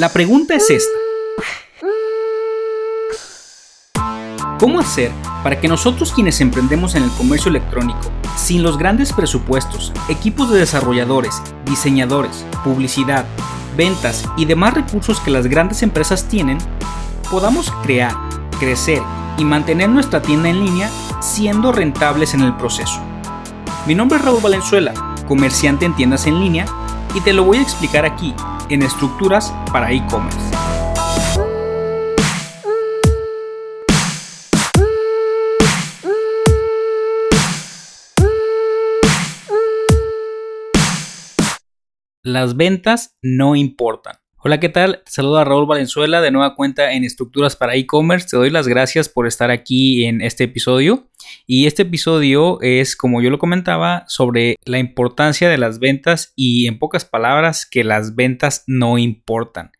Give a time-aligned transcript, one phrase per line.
[0.00, 0.98] La pregunta es esta.
[4.58, 5.12] ¿Cómo hacer
[5.42, 10.58] para que nosotros quienes emprendemos en el comercio electrónico, sin los grandes presupuestos, equipos de
[10.58, 13.26] desarrolladores, diseñadores, publicidad,
[13.76, 16.56] ventas y demás recursos que las grandes empresas tienen,
[17.30, 18.14] podamos crear,
[18.58, 19.02] crecer
[19.36, 20.88] y mantener nuestra tienda en línea
[21.20, 23.02] siendo rentables en el proceso?
[23.86, 24.94] Mi nombre es Raúl Valenzuela,
[25.28, 26.64] comerciante en tiendas en línea,
[27.14, 28.34] y te lo voy a explicar aquí,
[28.70, 30.38] en estructuras para e-commerce.
[42.22, 44.16] Las ventas no importan.
[44.42, 45.02] Hola, ¿qué tal?
[45.04, 48.26] Te saluda Raúl Valenzuela de nueva cuenta en Estructuras para e-commerce.
[48.26, 51.10] Te doy las gracias por estar aquí en este episodio.
[51.46, 56.68] Y este episodio es, como yo lo comentaba, sobre la importancia de las ventas y
[56.68, 59.72] en pocas palabras que las ventas no importan.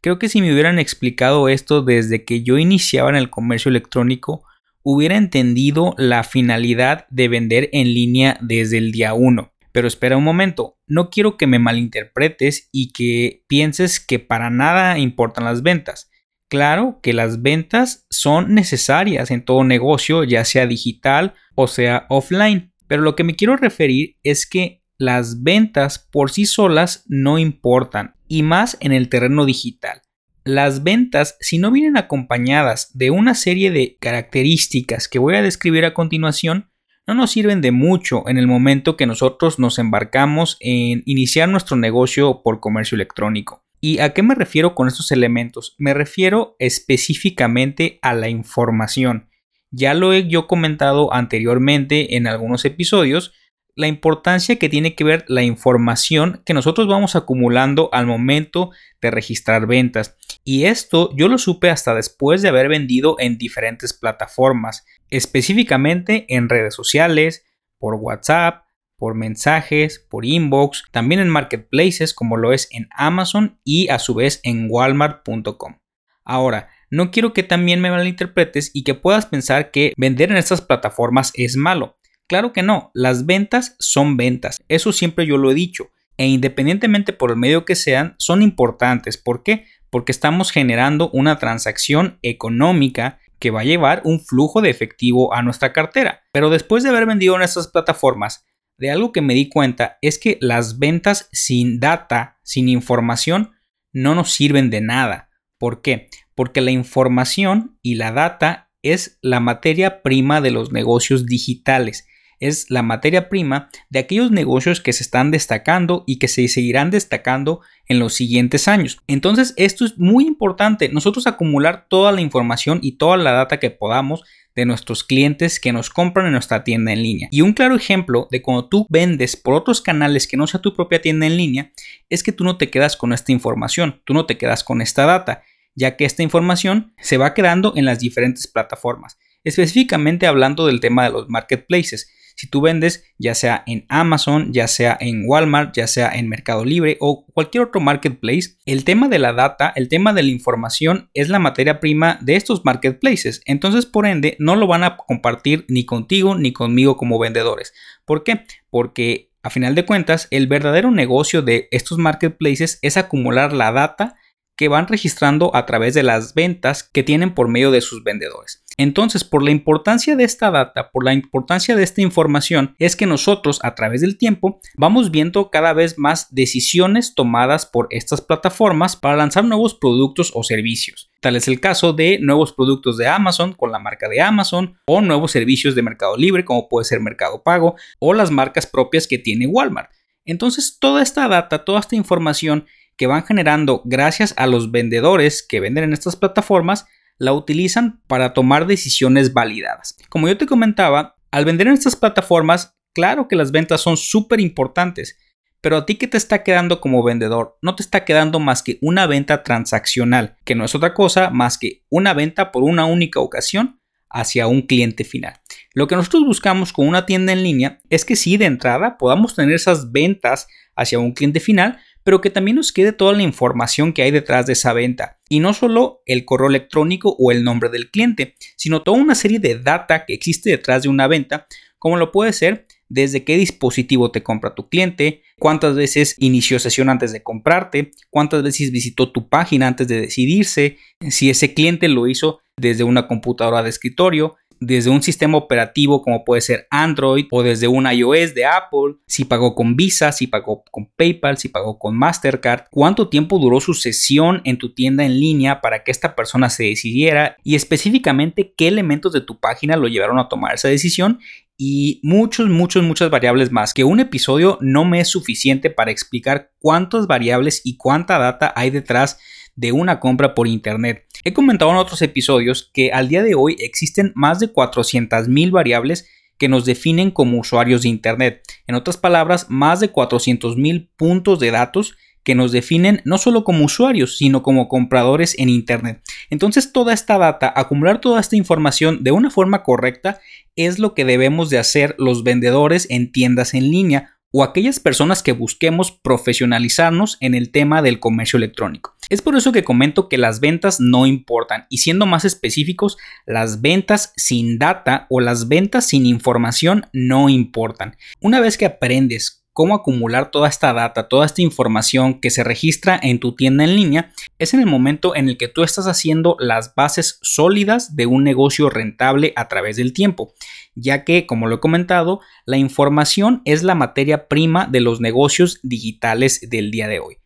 [0.00, 4.42] Creo que si me hubieran explicado esto desde que yo iniciaba en el comercio electrónico,
[4.82, 9.52] hubiera entendido la finalidad de vender en línea desde el día 1.
[9.78, 14.98] Pero espera un momento, no quiero que me malinterpretes y que pienses que para nada
[14.98, 16.10] importan las ventas.
[16.50, 22.72] Claro que las ventas son necesarias en todo negocio, ya sea digital o sea offline,
[22.88, 28.16] pero lo que me quiero referir es que las ventas por sí solas no importan,
[28.26, 30.02] y más en el terreno digital.
[30.42, 35.84] Las ventas, si no vienen acompañadas de una serie de características que voy a describir
[35.84, 36.68] a continuación,
[37.08, 41.74] no nos sirven de mucho en el momento que nosotros nos embarcamos en iniciar nuestro
[41.74, 43.64] negocio por comercio electrónico.
[43.80, 45.74] ¿Y a qué me refiero con estos elementos?
[45.78, 49.30] Me refiero específicamente a la información.
[49.70, 53.32] Ya lo he yo comentado anteriormente en algunos episodios,
[53.78, 59.12] la importancia que tiene que ver la información que nosotros vamos acumulando al momento de
[59.12, 60.16] registrar ventas.
[60.42, 66.48] Y esto yo lo supe hasta después de haber vendido en diferentes plataformas, específicamente en
[66.48, 67.44] redes sociales,
[67.78, 68.64] por WhatsApp,
[68.96, 74.14] por mensajes, por inbox, también en marketplaces como lo es en Amazon y a su
[74.14, 75.78] vez en walmart.com.
[76.24, 80.62] Ahora, no quiero que también me malinterpretes y que puedas pensar que vender en estas
[80.62, 81.97] plataformas es malo.
[82.28, 87.14] Claro que no, las ventas son ventas, eso siempre yo lo he dicho, e independientemente
[87.14, 89.16] por el medio que sean, son importantes.
[89.16, 89.64] ¿Por qué?
[89.88, 95.42] Porque estamos generando una transacción económica que va a llevar un flujo de efectivo a
[95.42, 96.20] nuestra cartera.
[96.30, 98.44] Pero después de haber vendido en estas plataformas,
[98.76, 103.52] de algo que me di cuenta es que las ventas sin data, sin información,
[103.92, 105.30] no nos sirven de nada.
[105.56, 106.10] ¿Por qué?
[106.34, 112.06] Porque la información y la data es la materia prima de los negocios digitales
[112.40, 116.90] es la materia prima de aquellos negocios que se están destacando y que se seguirán
[116.90, 118.98] destacando en los siguientes años.
[119.06, 123.70] Entonces, esto es muy importante, nosotros acumular toda la información y toda la data que
[123.70, 124.24] podamos
[124.58, 127.28] de nuestros clientes que nos compran en nuestra tienda en línea.
[127.30, 130.74] Y un claro ejemplo de cuando tú vendes por otros canales que no sea tu
[130.74, 131.70] propia tienda en línea
[132.08, 135.06] es que tú no te quedas con esta información, tú no te quedas con esta
[135.06, 135.42] data,
[135.76, 139.16] ya que esta información se va quedando en las diferentes plataformas.
[139.44, 142.12] Específicamente hablando del tema de los marketplaces.
[142.38, 146.64] Si tú vendes ya sea en Amazon, ya sea en Walmart, ya sea en Mercado
[146.64, 151.10] Libre o cualquier otro marketplace, el tema de la data, el tema de la información
[151.14, 153.40] es la materia prima de estos marketplaces.
[153.44, 157.74] Entonces, por ende, no lo van a compartir ni contigo ni conmigo como vendedores.
[158.04, 158.44] ¿Por qué?
[158.70, 164.14] Porque a final de cuentas, el verdadero negocio de estos marketplaces es acumular la data
[164.56, 168.62] que van registrando a través de las ventas que tienen por medio de sus vendedores.
[168.80, 173.06] Entonces, por la importancia de esta data, por la importancia de esta información, es que
[173.06, 178.94] nosotros a través del tiempo vamos viendo cada vez más decisiones tomadas por estas plataformas
[178.94, 181.10] para lanzar nuevos productos o servicios.
[181.20, 185.00] Tal es el caso de nuevos productos de Amazon con la marca de Amazon o
[185.00, 189.18] nuevos servicios de Mercado Libre como puede ser Mercado Pago o las marcas propias que
[189.18, 189.90] tiene Walmart.
[190.24, 192.66] Entonces, toda esta data, toda esta información
[192.96, 196.86] que van generando gracias a los vendedores que venden en estas plataformas
[197.18, 199.96] la utilizan para tomar decisiones validadas.
[200.08, 204.40] Como yo te comentaba, al vender en estas plataformas, claro que las ventas son súper
[204.40, 205.18] importantes,
[205.60, 208.78] pero a ti que te está quedando como vendedor, no te está quedando más que
[208.80, 213.20] una venta transaccional, que no es otra cosa más que una venta por una única
[213.20, 213.80] ocasión
[214.10, 215.34] hacia un cliente final.
[215.74, 219.34] Lo que nosotros buscamos con una tienda en línea es que si de entrada podamos
[219.34, 223.92] tener esas ventas hacia un cliente final, pero que también nos quede toda la información
[223.92, 225.18] que hay detrás de esa venta.
[225.28, 229.38] Y no solo el correo electrónico o el nombre del cliente, sino toda una serie
[229.38, 231.46] de data que existe detrás de una venta,
[231.78, 236.88] como lo puede ser desde qué dispositivo te compra tu cliente, cuántas veces inició sesión
[236.88, 240.78] antes de comprarte, cuántas veces visitó tu página antes de decidirse,
[241.10, 246.24] si ese cliente lo hizo desde una computadora de escritorio, desde un sistema operativo como
[246.24, 250.64] puede ser Android o desde un iOS de Apple, si pagó con Visa, si pagó
[250.70, 255.18] con PayPal, si pagó con Mastercard, cuánto tiempo duró su sesión en tu tienda en
[255.18, 259.88] línea para que esta persona se decidiera y específicamente qué elementos de tu página lo
[259.88, 261.20] llevaron a tomar esa decisión
[261.60, 266.52] y muchos, muchos, muchas variables más, que un episodio no me es suficiente para explicar
[266.60, 269.18] cuántas variables y cuánta data hay detrás
[269.56, 271.07] de una compra por Internet.
[271.28, 276.08] He comentado en otros episodios que al día de hoy existen más de 400.000 variables
[276.38, 278.40] que nos definen como usuarios de Internet.
[278.66, 283.66] En otras palabras, más de 400.000 puntos de datos que nos definen no solo como
[283.66, 286.00] usuarios, sino como compradores en Internet.
[286.30, 290.20] Entonces toda esta data, acumular toda esta información de una forma correcta,
[290.56, 295.22] es lo que debemos de hacer los vendedores en tiendas en línea o aquellas personas
[295.22, 298.94] que busquemos profesionalizarnos en el tema del comercio electrónico.
[299.10, 303.62] Es por eso que comento que las ventas no importan y siendo más específicos, las
[303.62, 307.96] ventas sin data o las ventas sin información no importan.
[308.20, 312.96] Una vez que aprendes cómo acumular toda esta data, toda esta información que se registra
[313.02, 316.36] en tu tienda en línea, es en el momento en el que tú estás haciendo
[316.38, 320.32] las bases sólidas de un negocio rentable a través del tiempo
[320.80, 325.58] ya que, como lo he comentado, la información es la materia prima de los negocios
[325.64, 327.16] digitales del día de hoy.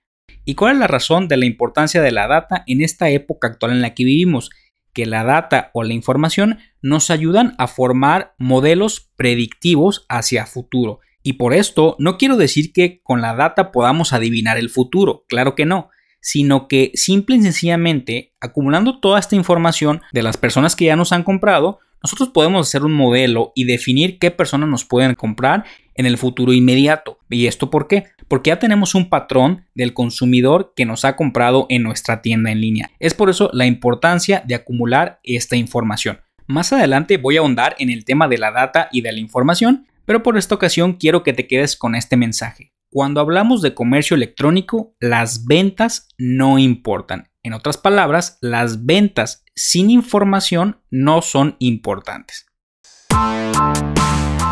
[0.46, 3.72] ¿Y cuál es la razón de la importancia de la data en esta época actual
[3.72, 4.48] en la que vivimos?
[4.94, 11.00] Que la data o la información nos ayudan a formar modelos predictivos hacia futuro.
[11.22, 15.54] Y por esto no quiero decir que con la data podamos adivinar el futuro, claro
[15.54, 15.90] que no,
[16.20, 21.12] sino que simple y sencillamente acumulando toda esta información de las personas que ya nos
[21.12, 25.64] han comprado, nosotros podemos hacer un modelo y definir qué personas nos pueden comprar
[25.94, 27.18] en el futuro inmediato.
[27.28, 28.06] ¿Y esto por qué?
[28.28, 32.60] Porque ya tenemos un patrón del consumidor que nos ha comprado en nuestra tienda en
[32.60, 32.90] línea.
[32.98, 36.20] Es por eso la importancia de acumular esta información.
[36.46, 39.86] Más adelante voy a ahondar en el tema de la data y de la información,
[40.12, 42.74] pero por esta ocasión quiero que te quedes con este mensaje.
[42.90, 47.30] Cuando hablamos de comercio electrónico, las ventas no importan.
[47.42, 52.44] En otras palabras, las ventas sin información no son importantes.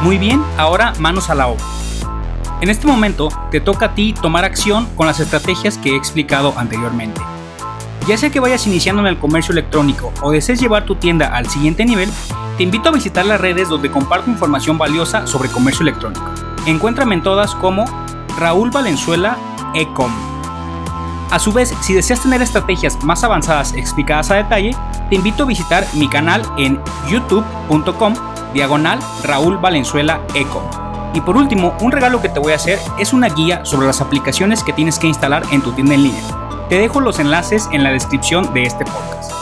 [0.02, 1.64] Muy bien, ahora manos a la obra.
[2.62, 6.54] En este momento te toca a ti tomar acción con las estrategias que he explicado
[6.56, 7.20] anteriormente.
[8.08, 11.50] Ya sea que vayas iniciando en el comercio electrónico o desees llevar tu tienda al
[11.50, 12.08] siguiente nivel,
[12.60, 16.30] te invito a visitar las redes donde comparto información valiosa sobre comercio electrónico.
[16.66, 17.86] Encuéntrame en todas como
[18.38, 19.38] Raúl Valenzuela
[19.72, 20.12] Ecom.
[21.30, 24.76] A su vez, si deseas tener estrategias más avanzadas explicadas a detalle,
[25.08, 26.78] te invito a visitar mi canal en
[27.08, 28.12] youtube.com
[28.52, 30.62] diagonal Raúl Valenzuela Eco.
[31.14, 34.02] Y por último, un regalo que te voy a hacer es una guía sobre las
[34.02, 36.66] aplicaciones que tienes que instalar en tu tienda en línea.
[36.68, 39.32] Te dejo los enlaces en la descripción de este podcast.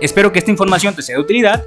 [0.00, 1.66] Espero que esta información te sea de utilidad